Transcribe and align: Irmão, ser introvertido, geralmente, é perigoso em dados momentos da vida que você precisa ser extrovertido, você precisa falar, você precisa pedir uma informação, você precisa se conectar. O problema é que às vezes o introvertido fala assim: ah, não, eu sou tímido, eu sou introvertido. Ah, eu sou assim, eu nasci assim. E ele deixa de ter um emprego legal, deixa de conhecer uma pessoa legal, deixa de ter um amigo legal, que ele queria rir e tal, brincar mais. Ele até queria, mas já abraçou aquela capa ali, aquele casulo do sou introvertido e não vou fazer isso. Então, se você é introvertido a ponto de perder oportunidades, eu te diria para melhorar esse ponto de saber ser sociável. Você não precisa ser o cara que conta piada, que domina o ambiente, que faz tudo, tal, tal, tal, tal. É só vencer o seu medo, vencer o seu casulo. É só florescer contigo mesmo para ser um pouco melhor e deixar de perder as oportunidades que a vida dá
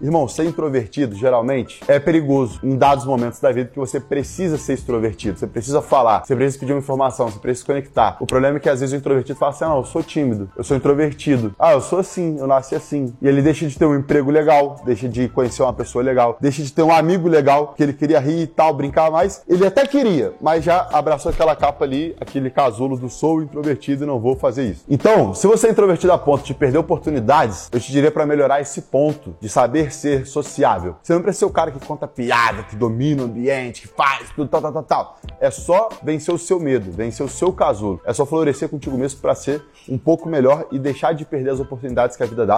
Irmão, 0.00 0.26
ser 0.26 0.44
introvertido, 0.44 1.14
geralmente, 1.14 1.80
é 1.86 1.98
perigoso 1.98 2.58
em 2.62 2.76
dados 2.76 3.04
momentos 3.04 3.38
da 3.38 3.52
vida 3.52 3.70
que 3.70 3.78
você 3.78 4.00
precisa 4.00 4.56
ser 4.56 4.74
extrovertido, 4.74 5.38
você 5.38 5.46
precisa 5.46 5.82
falar, 5.82 6.24
você 6.24 6.34
precisa 6.34 6.58
pedir 6.58 6.72
uma 6.72 6.78
informação, 6.78 7.28
você 7.28 7.38
precisa 7.38 7.60
se 7.60 7.66
conectar. 7.66 8.16
O 8.18 8.26
problema 8.26 8.56
é 8.56 8.60
que 8.60 8.68
às 8.68 8.80
vezes 8.80 8.94
o 8.94 8.96
introvertido 8.96 9.38
fala 9.38 9.52
assim: 9.52 9.64
ah, 9.64 9.68
não, 9.68 9.78
eu 9.78 9.84
sou 9.84 10.02
tímido, 10.02 10.50
eu 10.56 10.64
sou 10.64 10.76
introvertido. 10.76 11.54
Ah, 11.58 11.72
eu 11.72 11.80
sou 11.82 11.98
assim, 11.98 12.38
eu 12.38 12.46
nasci 12.46 12.74
assim. 12.74 13.12
E 13.20 13.28
ele 13.28 13.42
deixa 13.42 13.66
de 13.66 13.78
ter 13.78 13.84
um 13.84 13.94
emprego 13.94 14.30
legal, 14.30 14.80
deixa 14.84 15.08
de 15.08 15.28
conhecer 15.28 15.62
uma 15.62 15.72
pessoa 15.72 16.02
legal, 16.02 16.38
deixa 16.40 16.62
de 16.62 16.72
ter 16.72 16.82
um 16.82 16.92
amigo 16.92 17.28
legal, 17.28 17.74
que 17.76 17.82
ele 17.82 17.92
queria 17.92 18.20
rir 18.20 18.42
e 18.42 18.46
tal, 18.46 18.72
brincar 18.72 19.10
mais. 19.10 19.42
Ele 19.46 19.66
até 19.66 19.86
queria, 19.86 20.32
mas 20.40 20.64
já 20.64 20.88
abraçou 20.92 21.30
aquela 21.30 21.54
capa 21.54 21.84
ali, 21.84 22.16
aquele 22.18 22.48
casulo 22.48 22.96
do 22.96 23.10
sou 23.10 23.42
introvertido 23.42 24.04
e 24.04 24.06
não 24.06 24.18
vou 24.18 24.34
fazer 24.34 24.64
isso. 24.64 24.84
Então, 24.88 25.34
se 25.34 25.46
você 25.46 25.66
é 25.66 25.70
introvertido 25.70 26.12
a 26.12 26.18
ponto 26.18 26.44
de 26.44 26.54
perder 26.54 26.78
oportunidades, 26.78 27.68
eu 27.70 27.78
te 27.78 27.92
diria 27.92 28.10
para 28.10 28.24
melhorar 28.24 28.60
esse 28.60 28.82
ponto 28.82 29.34
de 29.40 29.48
saber 29.48 29.89
ser 29.90 30.26
sociável. 30.26 30.96
Você 31.02 31.12
não 31.12 31.22
precisa 31.22 31.40
ser 31.40 31.44
o 31.46 31.50
cara 31.50 31.70
que 31.70 31.84
conta 31.84 32.06
piada, 32.06 32.62
que 32.62 32.76
domina 32.76 33.22
o 33.22 33.24
ambiente, 33.26 33.82
que 33.82 33.88
faz 33.88 34.30
tudo, 34.30 34.48
tal, 34.48 34.62
tal, 34.62 34.72
tal, 34.72 34.82
tal. 34.82 35.18
É 35.40 35.50
só 35.50 35.88
vencer 36.02 36.34
o 36.34 36.38
seu 36.38 36.58
medo, 36.58 36.90
vencer 36.90 37.24
o 37.24 37.28
seu 37.28 37.52
casulo. 37.52 38.00
É 38.04 38.12
só 38.12 38.24
florescer 38.24 38.68
contigo 38.68 38.96
mesmo 38.96 39.20
para 39.20 39.34
ser 39.34 39.62
um 39.88 39.98
pouco 39.98 40.28
melhor 40.28 40.66
e 40.70 40.78
deixar 40.78 41.12
de 41.12 41.24
perder 41.24 41.50
as 41.50 41.60
oportunidades 41.60 42.16
que 42.16 42.22
a 42.22 42.26
vida 42.26 42.46
dá 42.46 42.48